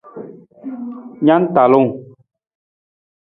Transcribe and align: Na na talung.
Na 1.25 1.35
na 1.41 1.47
talung. 1.53 1.89